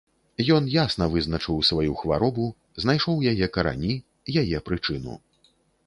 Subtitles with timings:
[0.53, 2.47] Ён ясна вызначыў сваю хваробу,
[2.87, 3.93] знайшоў яе карані,
[4.45, 5.13] яе прычыну.